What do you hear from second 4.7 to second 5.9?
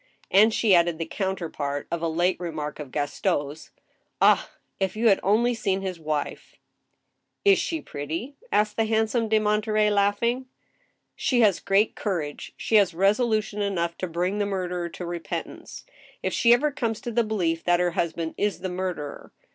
if you had only seen